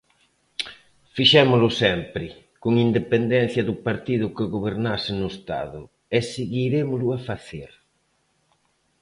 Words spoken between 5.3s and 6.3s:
Estado, e